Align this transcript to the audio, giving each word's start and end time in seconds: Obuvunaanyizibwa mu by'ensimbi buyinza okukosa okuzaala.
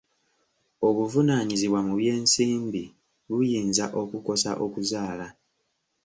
Obuvunaanyizibwa 0.87 1.79
mu 1.87 1.93
by'ensimbi 1.99 2.83
buyinza 3.31 3.85
okukosa 4.01 4.51
okuzaala. 4.65 5.27